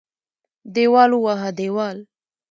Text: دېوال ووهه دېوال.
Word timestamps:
دېوال 0.73 1.11
ووهه 1.19 1.49
دېوال. 1.57 1.97